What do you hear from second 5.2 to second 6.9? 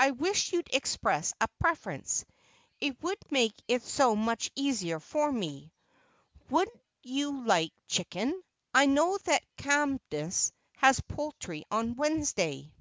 me. Would